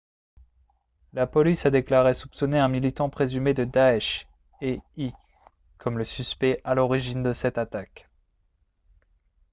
la 1.13 1.27
police 1.27 1.67
a 1.67 1.69
déclaré 1.69 2.15
soupçonner 2.15 2.57
un 2.57 2.67
militant 2.69 3.07
présumé 3.11 3.53
de 3.53 3.65
daesh 3.65 4.27
éi 4.59 4.81
comme 5.77 5.99
le 5.99 6.03
suspect 6.05 6.59
à 6.63 6.73
l'origine 6.73 7.21
de 7.21 7.33
cette 7.33 7.59
attaque 7.59 8.09